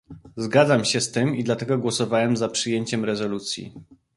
[0.37, 3.73] Zgadzam się z tym i dlatego głosowałem za przyjęciem rezolucji